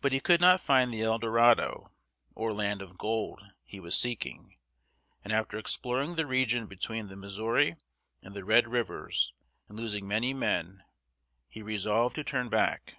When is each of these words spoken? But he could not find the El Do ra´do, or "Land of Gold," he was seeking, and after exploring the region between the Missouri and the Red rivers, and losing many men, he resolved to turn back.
But 0.00 0.12
he 0.12 0.20
could 0.20 0.40
not 0.40 0.60
find 0.60 0.94
the 0.94 1.02
El 1.02 1.18
Do 1.18 1.26
ra´do, 1.26 1.90
or 2.36 2.52
"Land 2.52 2.80
of 2.80 2.96
Gold," 2.96 3.42
he 3.64 3.80
was 3.80 3.98
seeking, 3.98 4.56
and 5.24 5.32
after 5.32 5.58
exploring 5.58 6.14
the 6.14 6.24
region 6.24 6.68
between 6.68 7.08
the 7.08 7.16
Missouri 7.16 7.74
and 8.22 8.34
the 8.36 8.44
Red 8.44 8.68
rivers, 8.68 9.32
and 9.68 9.76
losing 9.76 10.06
many 10.06 10.32
men, 10.32 10.84
he 11.48 11.62
resolved 11.62 12.14
to 12.14 12.22
turn 12.22 12.48
back. 12.48 12.98